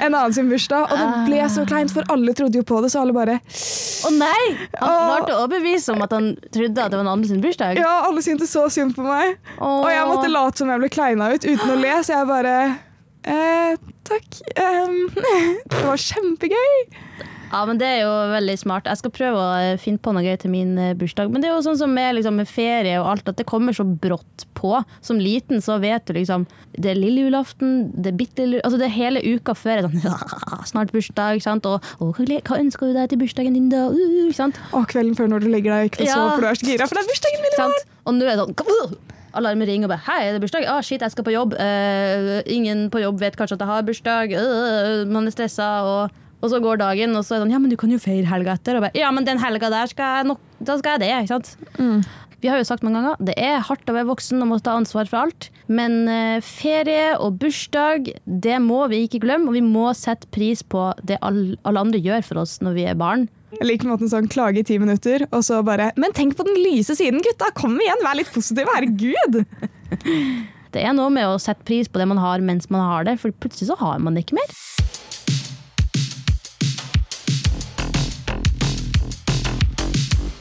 [0.00, 0.86] en annen sin bursdag.
[0.90, 4.12] Og det ble så kleint, for alle trodde jo på det, så alle bare Å
[4.14, 4.44] nei!
[4.78, 7.80] Han klarte å overbevise om at han trodde at det var en annen sin bursdag.
[7.80, 9.36] Ja, alle syntes så synd på meg.
[9.58, 9.80] Åh.
[9.82, 12.56] Og jeg måtte late som jeg ble kleina ut uten å le, så jeg bare
[13.26, 13.74] eh,
[14.10, 14.40] Takk.
[14.58, 15.04] Um,
[15.70, 16.80] det var kjempegøy.
[17.50, 18.86] Ja, men Det er jo veldig smart.
[18.86, 21.32] Jeg skal prøve å eh, finne på noe gøy til min eh, bursdag.
[21.32, 23.74] Men det er jo sånn som med, liksom, med ferie og alt, at det kommer
[23.74, 24.76] så brått på.
[25.02, 26.44] Som liten så vet du liksom
[26.76, 29.86] Det er lille julaften, det er bitte lille Altså det er hele uka før er
[29.88, 31.66] sånn «Ja, Snart bursdag, ikke sant.
[31.66, 33.86] Og, og hva, ønsker du deg til bursdagen din, da?
[33.90, 34.60] Uh, ikke sant?
[34.76, 36.18] Og kvelden før når du legger deg og ikke får Ja.
[36.18, 37.88] sove, for du er så gira, for det er bursdagen min i morgen.
[38.04, 38.98] Og nå er det sånn
[39.40, 41.54] Alarmen ringer og bare 'Hei, er det bursdag?' Ah, shit, jeg skal på jobb.
[41.54, 44.34] Uh, ingen på jobb vet kanskje at jeg har bursdag.
[44.34, 45.68] Uh, man er stressa.
[45.86, 47.98] Og, og så går dagen, og så er det sånn 'Ja, men du kan jo
[47.98, 50.98] feire helga etter.' Og bare 'Ja, men den helga der skal jeg nok Da skal
[50.98, 51.56] jeg det', ikke sant.
[52.40, 54.72] Vi har jo sagt mange ganger det er hardt å være voksen og må ta
[54.72, 55.50] ansvar for alt.
[55.68, 59.48] Men eh, ferie og bursdag, det må vi ikke glemme.
[59.48, 62.96] Og vi må sette pris på det alle andre gjør for oss når vi er
[62.96, 63.28] barn.
[63.58, 66.56] Jeg liker måten sånn klage i ti minutter, og så bare Men tenk på den
[66.62, 67.50] lyse siden, gutta!
[67.52, 69.44] Kom igjen, vær litt positiv, herregud!
[70.70, 73.16] Det er noe med å sette pris på det man har mens man har det,
[73.18, 74.52] for plutselig så har man det ikke mer.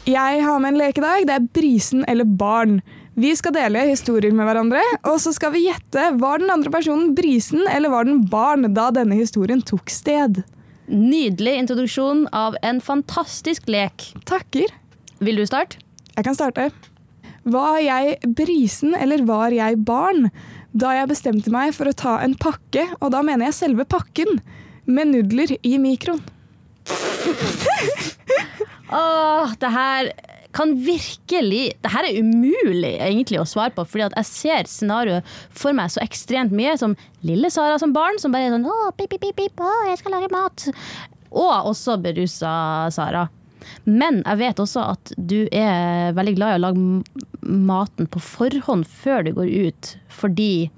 [0.10, 1.26] Jeg har med en lekedag.
[1.28, 2.80] Det er brisen eller barn.
[3.20, 7.12] Vi skal dele historier med hverandre, og så skal vi gjette var den andre personen
[7.18, 10.42] brisen eller var den barn da denne historien tok sted.
[10.90, 14.08] Nydelig introduksjon av en fantastisk lek.
[14.30, 14.72] Takker.
[15.20, 15.78] Vil du starte?
[16.16, 16.70] Jeg kan starte.
[17.46, 20.32] Var jeg brisen eller var jeg barn
[20.72, 24.40] da jeg bestemte meg for å ta en pakke, og da mener jeg selve pakken,
[24.90, 26.24] med nudler i mikroen?
[28.90, 30.12] Åh, det her
[30.56, 35.36] kan virkelig Det her er umulig egentlig å svare på, fordi at jeg ser scenarioet
[35.54, 38.78] for meg så ekstremt mye som lille Sara som barn, som bare er sånn Å,
[38.98, 40.66] pip, pip, pip, pip, å, jeg skal lage mat.
[41.30, 42.52] Og også berusa
[42.96, 43.28] Sara.
[43.86, 48.88] Men jeg vet også at du er veldig glad i å lage maten på forhånd
[48.90, 50.70] før du går ut, fordi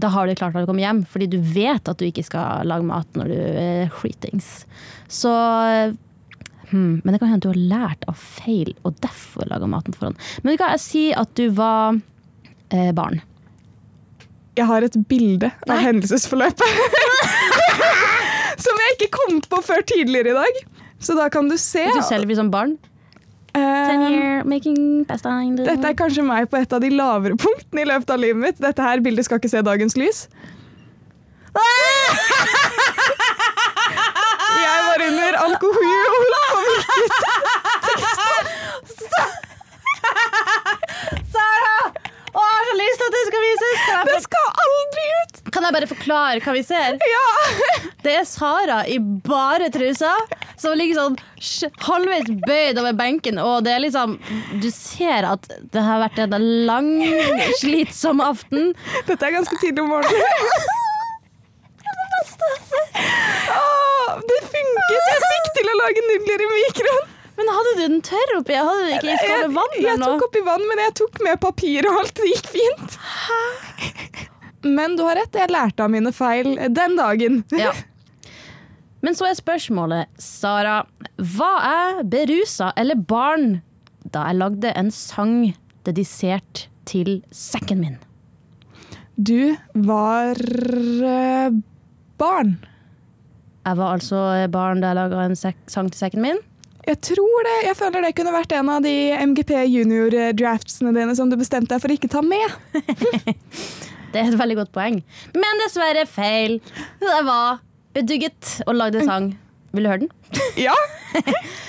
[0.00, 2.86] da har du klart å komme hjem, fordi du vet at du ikke skal lage
[2.88, 4.64] mat når du er skitings.
[5.06, 5.30] Så
[6.74, 10.10] hmm, Men det kan hende du har lært av feil, og derfor laga maten for
[10.10, 10.18] han.
[10.42, 12.00] Men kan jeg si at du var
[12.74, 13.22] eh, barn?
[14.54, 16.82] Jeg har et bilde av hendelsesforløpet.
[18.64, 20.60] Som jeg ikke kom på før tidligere i dag.
[21.02, 21.86] Så da kan du se.
[21.90, 22.76] Du selv blir som barn?
[23.54, 28.40] In dette er kanskje meg på et av de lavere punktene i løpet av livet
[28.40, 28.58] mitt.
[28.62, 30.24] Dette her bildet skal ikke se dagens lys.
[34.94, 35.84] var under alkohol
[41.32, 41.76] Sara!
[42.34, 43.82] Jeg har så lyst til at det skal vises!
[44.08, 45.40] Det skal aldri ut!
[45.54, 46.98] Kan jeg bare forklare hva vi ser?
[47.10, 47.26] Ja.
[48.04, 50.12] Det er Sara i bare trusa,
[50.60, 51.18] som ligger sånn
[51.86, 54.18] halvveis bøyd over benken, og det er liksom
[54.62, 56.90] Du ser at det har vært en lang,
[57.62, 58.74] slitsom aften.
[59.08, 60.82] Dette er ganske tidlig om morgenen.
[63.54, 64.94] Åh, det funket!
[64.94, 67.10] Jeg fikk til å lage nudler i mikroen.
[67.34, 68.54] Men hadde du den tørr oppi?
[68.54, 69.72] Hadde du ikke skål vann?
[69.74, 72.14] Jeg, jeg tok oppi vann, men jeg tok med papir og alt.
[72.20, 72.98] Det gikk fint.
[74.64, 77.42] Men du har rett, jeg lærte av mine feil den dagen.
[77.58, 77.74] Ja.
[79.04, 80.78] Men så er spørsmålet, Sara.
[81.34, 83.58] hva er berusa eller barn
[84.14, 85.50] da jeg lagde en sang
[85.84, 87.98] dedisert til sekken min?
[89.20, 91.52] Du var eh,
[92.20, 92.56] barn.
[93.64, 96.40] Jeg var altså barn da jeg laga en sang til sekken min.
[96.84, 97.54] Jeg tror det.
[97.64, 101.80] Jeg føler det kunne vært en av de MGP junior-draftsene dine som du bestemte deg
[101.80, 102.58] for å ikke ta med.
[104.14, 105.00] Det er et veldig godt poeng.
[105.34, 106.60] Men dessverre feil.
[107.02, 107.56] Jeg var
[107.96, 109.26] bedugget og lagde en sang.
[109.74, 110.12] Vil du høre den?
[110.68, 110.74] Ja!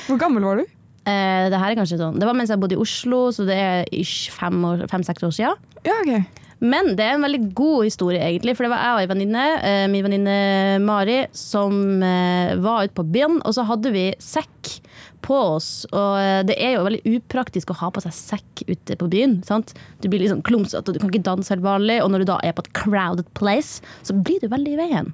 [0.05, 0.67] Hvor gammel var du?
[1.05, 3.53] Eh, det her er kanskje sånn Det var mens jeg bodde i Oslo, så det
[3.61, 5.59] er ish fem-seks år, fem, år siden.
[5.85, 6.39] Ja, ok.
[6.63, 8.55] Men det er en veldig god historie, egentlig.
[8.55, 10.37] For det var jeg og ei venninne, eh, min venninne
[10.85, 13.41] Mari, som eh, var ute på byen.
[13.43, 14.77] Og så hadde vi sekk
[15.25, 15.69] på oss.
[15.91, 19.39] Og eh, det er jo veldig upraktisk å ha på seg sekk ute på byen.
[19.47, 19.75] sant?
[20.03, 21.99] Du blir liksom klumsete, og du kan ikke danse helt vanlig.
[22.03, 25.13] Og når du da er på et crowded place, så blir du veldig i veien.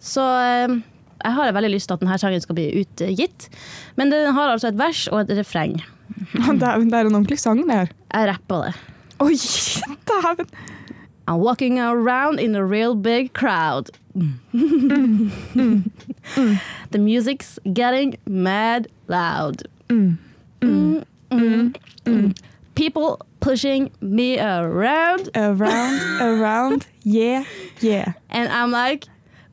[0.00, 0.78] Så eh,
[1.20, 3.50] jeg har veldig lyst til at denne sangen skal bli utgitt.
[4.00, 5.76] Men den har altså et vers og et refreng.
[6.62, 7.92] Dæven, det er en ordentlig sang, det her.
[8.14, 8.72] Jeg rapper det.
[11.28, 13.90] I'm walking around in a real big crowd.
[14.54, 15.82] the
[16.98, 19.62] music's getting mad loud.
[22.74, 27.44] People pushing me around, Around, around, yeah,
[27.80, 28.12] yeah.
[28.30, 29.04] and I'm like,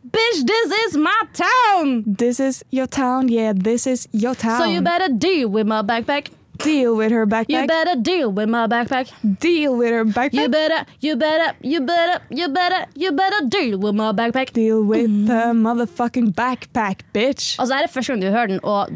[0.10, 2.03] bitch, this is my town!
[2.08, 4.62] This is your town, yeah, this is your town.
[4.62, 6.30] So you better deal with my backpack.
[6.63, 7.50] Deal with her backpack.
[7.50, 9.12] You better deal with my backpack.
[9.39, 10.34] deal with her backpack.
[10.34, 14.54] You better, you better, you better, you better, you better deal with my backpack.
[14.54, 17.56] deal with the motherfucking backpack, bitch.
[17.60, 18.89] Altså, det er første gang du hører den, og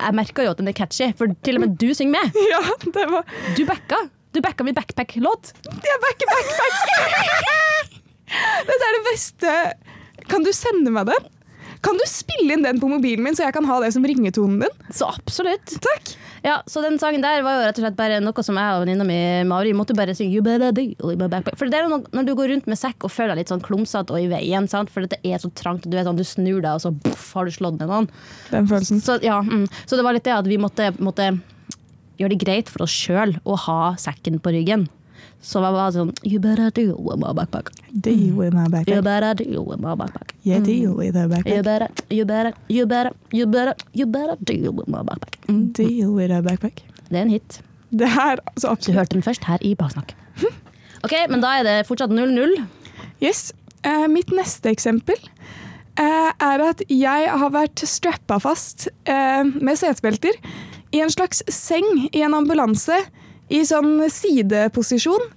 [0.00, 2.40] jeg merker jo at den er catchy, for til og med du synger med.
[2.54, 3.24] Ja, det var
[3.56, 3.96] Du backa.
[4.34, 5.52] Du backa min backpack-låt.
[5.64, 6.74] Jeg backer backpack!
[8.68, 9.52] Dette er det beste.
[10.28, 11.28] Kan du sende meg den?
[11.84, 14.62] Kan du spille inn den på mobilen min, så jeg kan ha det som ringetonen
[14.64, 14.92] din?
[14.94, 15.74] Så absolutt.
[15.84, 16.14] Takk.
[16.44, 18.82] Ja, så den sangen der var jo rett og slett bare noe som jeg og
[18.84, 19.18] venninna mi
[19.48, 20.42] Mari måtte bare synge.
[20.44, 23.64] For det er noe, når du går rundt med sekk og føler deg litt sånn
[23.64, 24.92] klumsete og i veien, sant?
[24.92, 27.48] for dette er så trangt, du vet sånn, du snur deg, og så boff, har
[27.48, 28.10] du slått ned noen.
[28.50, 29.00] Den følelsen.
[29.04, 29.64] Så, ja, mm.
[29.84, 31.32] så det var litt det at vi måtte, måtte
[32.20, 34.88] gjøre det greit for oss sjøl å ha sekken på ryggen.
[35.44, 37.68] Så det var sånn You better deal with my backpack.
[37.92, 38.94] Deal with my backpack.
[38.94, 40.32] You better deal with my backpack.
[40.42, 41.62] Yeah, deal with her You backpack.
[41.64, 45.36] better, you better, you better, you better, you better deal with my backpack.
[45.48, 45.72] Mm.
[45.76, 46.80] Deal with her backpack.
[47.10, 47.60] Det er en hit.
[47.92, 50.14] Det her, altså Du hørte den først her i Baksnakk.
[51.04, 52.54] Ok, men da er det fortsatt 0-0.
[53.20, 53.50] Yes.
[53.84, 55.18] Uh, mitt neste eksempel
[56.00, 60.32] uh, er at jeg har vært strappa fast uh, med setebelter
[60.96, 62.96] i en slags seng i en ambulanse
[63.52, 65.28] i sånn sideposisjon.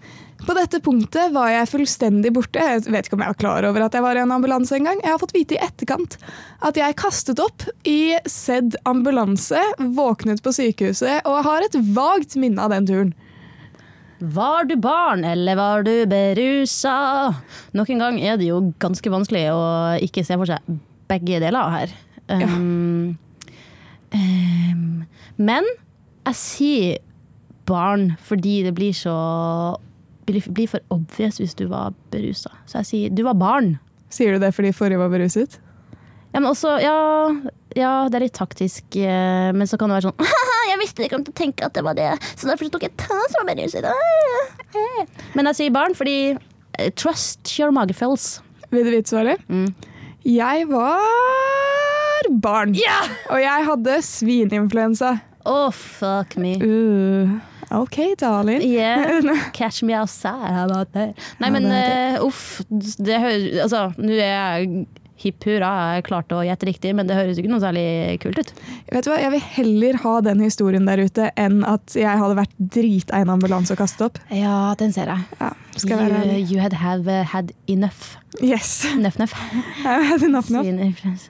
[0.45, 2.61] På dette punktet var jeg fullstendig borte.
[2.61, 4.99] Jeg vet ikke om jeg var klar over at jeg var i en ambulanse engang.
[5.01, 6.17] Jeg har fått vite i etterkant
[6.65, 9.61] at jeg kastet opp i sedd ambulanse,
[9.97, 13.15] våknet på sykehuset og har et vagt minne av den turen.
[14.17, 17.33] Var du barn, eller var du berusa?
[17.77, 19.65] Nok en gang er det jo ganske vanskelig å
[20.01, 20.79] ikke se for seg
[21.11, 21.93] begge deler her.
[22.27, 23.17] Um,
[24.13, 25.03] um,
[25.37, 25.69] men
[26.27, 27.03] jeg sier
[27.67, 29.13] barn fordi det blir så
[30.27, 32.51] blir, for obvious hvis du var berusa.
[32.67, 33.77] Så jeg sier du var barn.
[34.11, 35.59] Sier du det fordi forrige var beruset?
[36.33, 36.97] Ja, men også, ja,
[37.77, 41.05] ja, det er litt taktisk, eh, men så kan det være sånn «Haha, Jeg visste
[41.07, 43.39] ikke om du å tenke at det var det, så derfor tok jeg ta som
[43.47, 43.87] var beruset.
[43.87, 45.05] Ah,
[45.37, 48.41] Men jeg sier barn fordi eh, trust your mageføls.
[48.75, 49.43] Vil du vite svaret?
[49.47, 49.71] Mm.
[50.27, 52.75] Jeg var barn.
[53.31, 55.13] Og jeg hadde svininfluensa.
[55.47, 56.57] Oh, fuck me.
[56.59, 57.37] Uh,
[57.71, 58.61] OK, darling.
[58.61, 60.53] Yeah, catch me outside.
[60.53, 61.17] How about that?
[61.41, 62.61] Nei, men uh, uff.
[62.69, 67.17] Det høres Altså, nå er jeg hipp hurra, jeg klarte å gjette riktig, men det
[67.17, 68.51] høres ikke noe særlig kult ut.
[68.93, 72.37] Vet du hva, Jeg vil heller ha den historien der ute enn at jeg hadde
[72.37, 74.21] vært drita i en ambulanse og kastet opp.
[74.29, 75.25] Ja, den ser jeg.
[75.41, 78.17] Ja, You, you had have uh, had enough.
[78.41, 78.85] Yes.
[78.95, 79.35] Enough, enough.
[79.83, 81.27] Jeg had enough enough.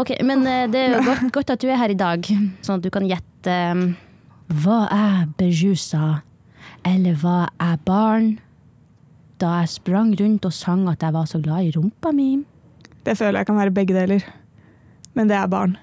[0.00, 2.24] Ok, men uh, det er godt, godt at du er her i dag,
[2.64, 3.90] sånn at du kan gjette um,
[4.50, 6.20] Hva er berusa,
[6.84, 8.38] eller hva er barn?
[9.40, 12.42] da jeg sprang rundt og sang at jeg var så glad i rumpa mi?
[13.06, 14.24] Det føler jeg kan være begge deler.
[15.14, 15.76] Men det er barn.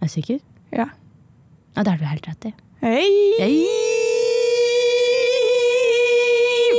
[0.00, 0.38] Er du sikker?
[0.72, 0.90] Ja.
[1.76, 2.54] Ja, det har du helt rett i.
[2.82, 3.64] Hei!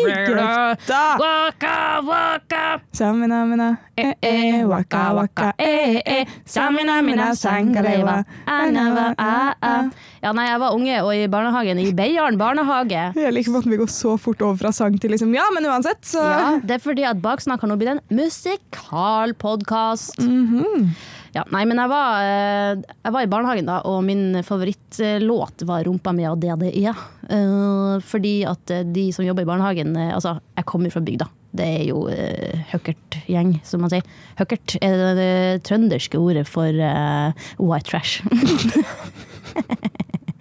[0.02, 1.02] Gutta!
[1.22, 2.82] Waka, waka.
[2.94, 6.26] Samina mina, e, e, waka waka, e, e.
[6.46, 9.90] samina mina sangalewa, anava ah ah.
[10.22, 13.08] Ja, nei, jeg var unge og i barnehagen i Beiarn barnehage.
[13.18, 16.04] Jeg liker måten vi går så fort over fra sang til liksom Ja, men uansett,
[16.06, 20.22] så Ja, det er fordi at Baksnakk har nå blitt en musikalpodkast.
[20.22, 20.94] Mhm.
[21.32, 25.84] Ja, nei, men jeg var, eh, jeg var i barnehagen da, og min favorittlåt var
[25.84, 26.94] 'Rumpa mi' av DDE.
[27.30, 31.26] Eh, fordi at eh, de som jobber i barnehagen eh, Altså, jeg kommer fra bygda.
[31.54, 34.04] Det er jo uh, høkkert-gjeng, som man sier.
[34.40, 38.24] Høkkert er det, det trønderske ordet for uh, white trash.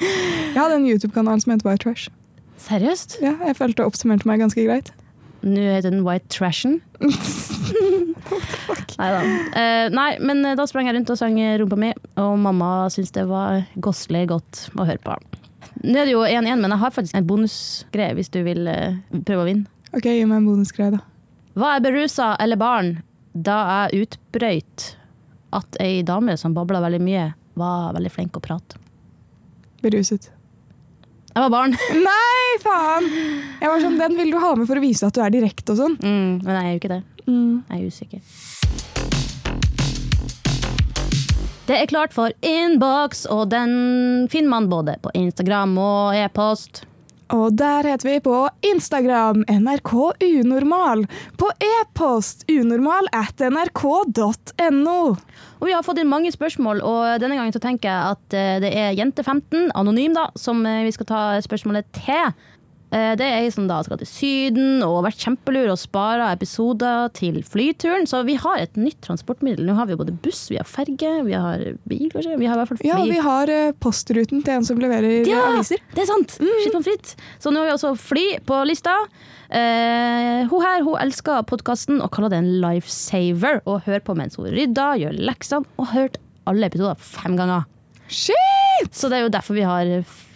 [0.01, 2.09] Jeg hadde en YouTube-kanal som het White Trash.
[2.61, 3.19] Seriøst?
[3.25, 4.91] Ja, jeg følte det oppsummerte meg ganske greit.
[5.41, 6.81] Nå heter den White Trashen.
[9.01, 9.21] Neida.
[9.57, 13.15] Eh, nei, men eh, da sprang jeg rundt og sang rumpa mi, og mamma syntes
[13.17, 15.17] det var gosselig godt å høre på.
[15.81, 18.99] Nå er det jo 1-1, men jeg har faktisk en bonusgreie hvis du vil eh,
[19.25, 19.71] prøve å vinne.
[19.97, 21.01] Ok, gi meg en bonusgreie, da.
[21.61, 22.93] Var jeg berusa eller barn
[23.33, 23.57] da
[23.89, 24.91] jeg utbrøyt
[25.57, 28.79] at ei dame som babla veldig mye, var veldig flink å prate?
[29.83, 30.31] Beruset.
[31.31, 31.77] Jeg var barn.
[32.09, 33.07] Nei, faen!
[33.61, 35.77] Jeg var sånn, Den vil du ha med for å vise at du er direkte
[35.77, 35.97] og sånn.
[36.03, 37.03] Mm, men jeg er jo ikke det.
[37.27, 37.53] Mm.
[37.71, 38.21] Jeg er usikker.
[41.71, 46.83] Det er klart for innboks, og den finner man både på Instagram og e-post.
[47.31, 49.93] Og der heter vi på Instagram NRK
[50.27, 51.05] Unormal.
[51.39, 54.97] På e-post unormal at nrk.no.
[55.61, 58.57] Og vi har fått inn mange spørsmål, og denne gangen så tenker jeg at eh,
[58.65, 62.33] det er Jente15, anonym, da, som eh, vi skal ta spørsmålet til.
[62.93, 66.33] Eh, Det er ei som da skal til Syden og har vært kjempelur og spara
[66.35, 68.07] episoder til flyturen.
[68.11, 69.65] Så vi har et nytt transportmiddel.
[69.69, 72.39] Nå har vi både buss, vi har ferge, vi har bil, kanskje.
[72.41, 72.89] Vi har i hvert fall fly.
[72.91, 75.79] Ja, vi har eh, postruten til en som leverer Ja, aviser.
[75.95, 76.35] det er sant!
[76.41, 77.15] Skitt pommes fritt.
[77.39, 78.97] Så nå har vi også fly på lista.
[79.51, 83.63] Eh, hun her hun elsker podkasten og kaller det en lifesaver.
[83.67, 86.19] Og hører på mens hun rydder, gjør leksene, og har hørt
[86.51, 87.67] alle episoder fem ganger.
[88.11, 88.91] Shit!
[88.97, 89.91] Så det er jo derfor vi har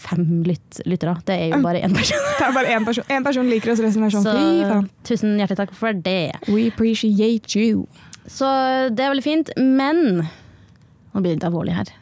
[0.04, 1.14] fem lyt lyttere.
[1.26, 2.20] Det er jo bare én person.
[2.38, 3.06] Det er bare én person.
[3.10, 6.32] En person liker oss, resten er sånn Så tusen hjertelig takk for det.
[6.48, 7.86] We appreciate you.
[8.30, 8.48] Så
[8.94, 11.92] det er veldig fint, men Nå blir det litt alvorlig her.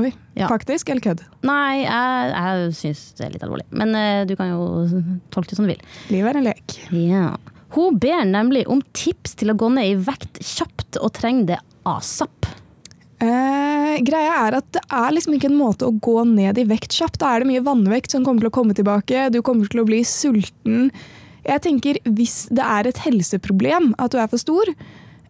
[0.00, 0.48] Oi, Ja.
[0.50, 1.20] faktisk eller kødd?
[1.46, 3.66] Nei, jeg, jeg syns det er litt alvorlig.
[3.78, 4.64] Men uh, du kan jo
[5.32, 5.84] tolke det som du vil.
[6.10, 6.74] Livet er en lek.
[6.98, 7.28] Ja.
[7.76, 11.60] Hun ber nemlig om tips til å gå ned i vekt kjapt, og trenger det
[11.86, 12.43] asap.
[13.24, 16.96] Eh, greia er at det er liksom ikke en måte å gå ned i vekt
[16.98, 17.20] kjapt.
[17.22, 19.28] Da er det mye vannvekt som kommer til å komme tilbake.
[19.32, 20.90] Du kommer til å bli sulten.
[21.44, 24.70] Jeg tenker Hvis det er et helseproblem at du er for stor,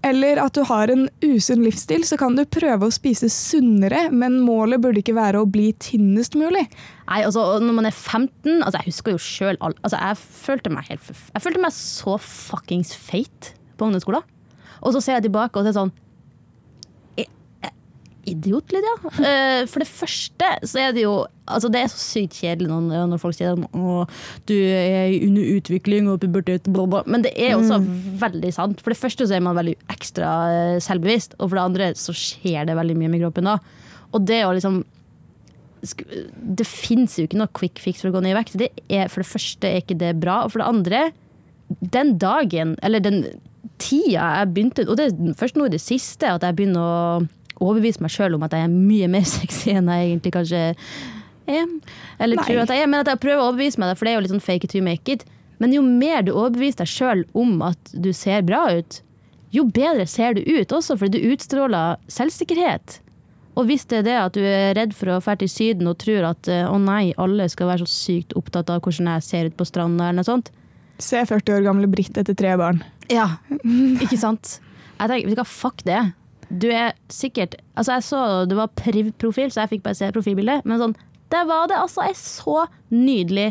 [0.05, 4.37] eller at du har en usunn livsstil, så kan du prøve å spise sunnere, men
[4.45, 6.67] målet burde ikke være å bli tynnest mulig.
[7.09, 10.87] Nei, altså Når man er 15 altså Jeg husker jo sjøl altså, jeg, følte meg
[10.89, 14.25] helt Jeg følte meg så fuckings feit på ungdomsskolen.
[14.85, 16.04] Og så ser jeg tilbake og ser er sånn «I- eh,
[18.31, 18.95] Idiot, Lydia.
[19.05, 23.05] Uh, for det første så er det jo altså Det er så sykt kjedelig når,
[23.11, 24.15] når folk sier at
[24.49, 27.03] du er under utvikling og pubertet, bla, bla.
[27.05, 27.83] Men det er også
[28.23, 28.81] veldig sant.
[28.81, 32.17] For det første så er man veldig ekstra eh, selvbevisst, og for det andre så
[32.17, 33.59] skjer det veldig mye med kroppen da.
[34.17, 34.81] Og det å liksom
[35.85, 38.57] det fins jo ikke noe quick fix for å gå ned i vekt.
[38.57, 41.03] Det er, for det første er ikke det bra, og for det andre
[41.93, 43.25] Den dagen, eller den
[43.81, 46.99] tida jeg begynte Og det er først nå i det siste at jeg begynner å
[47.61, 51.71] overbevise meg sjøl om at jeg er mye mer sexy enn jeg egentlig kanskje er.
[52.19, 52.45] Eller Nei.
[52.47, 54.27] tror at jeg er, men at jeg prøver å overbevise meg for det er jo
[54.27, 55.25] litt sånn fake it to make it.
[55.63, 59.01] Men jo mer du overbeviser deg sjøl om at du ser bra ut,
[59.55, 62.99] jo bedre ser du ut også, fordi du utstråler selvsikkerhet.
[63.55, 66.01] Og hvis det er det at du er redd for å dra til Syden og
[66.03, 69.51] tror at eh, å nei, alle skal være så sykt opptatt av hvordan jeg ser
[69.51, 70.51] ut på stranda, eller noe sånt.
[70.99, 72.83] Se 40 år gamle Britt etter tre barn.
[73.13, 73.37] Ja,
[74.03, 74.59] ikke sant?
[74.99, 76.01] Jeg tenker, fuck det.
[76.55, 80.67] Du er sikkert Altså, jeg så du var priv-profil, så jeg fikk bare se profilbildet,
[80.69, 80.99] men sånn,
[81.35, 83.49] der var det altså ei så nydelig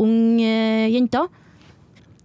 [0.00, 1.22] ung uh, jente.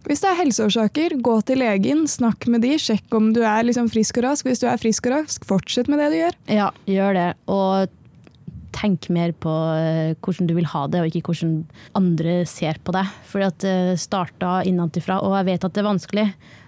[0.08, 3.90] Hvis det er helseårsaker, gå til legen, snakk med de, sjekk om du er liksom
[3.92, 4.48] frisk og rask.
[4.48, 6.38] Hvis du er frisk og rask, fortsett med det du gjør.
[6.60, 7.26] Ja, gjør det.
[7.52, 7.92] Og
[8.78, 11.58] tenk mer på eh, hvordan du vil ha det, og ikke hvordan
[12.00, 13.12] andre ser på deg.
[13.28, 16.28] Fordi at det starta innenfra, og jeg vet at det er vanskelig.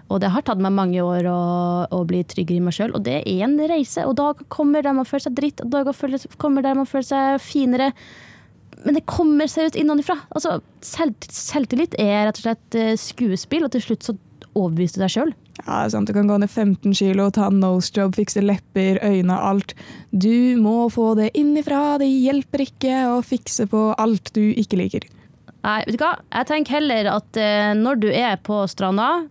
[0.09, 1.39] Og det har tatt meg mange år å,
[1.93, 4.07] å bli tryggere i meg sjøl, og det er en reise.
[4.09, 7.05] Og dager kommer der man føler seg dritt, og dager føler- kommer der man føler
[7.11, 7.91] seg finere.
[8.85, 10.15] men det kommer seriøst innenfra.
[10.31, 14.13] Altså, selv, selvtillit er rett og slett eh, skuespill, og til slutt så
[14.55, 15.33] overbeviser du deg sjøl.
[15.65, 16.07] Ja, sant.
[16.07, 19.73] Du kan gå ned 15 kilo, ta en nose job, fikse lepper, øyne, alt.
[20.15, 21.97] Du må få det innifra.
[21.99, 25.03] Det hjelper ikke å fikse på alt du ikke liker.
[25.59, 26.13] Nei, vet du hva?
[26.31, 29.27] Jeg tenker heller at eh, når du er på stranda,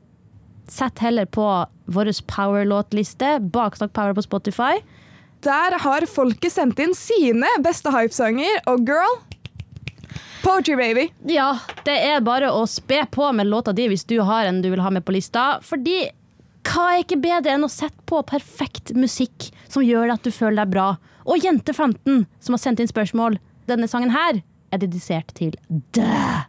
[0.74, 1.46] sett heller på
[1.88, 4.81] vår power-låtliste, Baksnakk Power på Spotify.
[5.46, 9.18] Der har folket sendt inn sine beste hypesanger, og girl
[10.42, 11.09] Poetry Baby.
[11.28, 14.70] Ja, det er bare å spe på med låta di hvis du har en du
[14.70, 15.59] vil ha med på lista.
[15.66, 16.09] Fordi
[16.68, 20.62] hva er ikke bedre enn å sette på perfekt musikk som gjør at du føler
[20.62, 20.88] deg bra?
[21.28, 23.38] Og Jente15, som har sendt inn spørsmål.
[23.68, 24.40] Denne sangen her
[24.72, 25.52] er dedisert til
[25.96, 26.48] deg.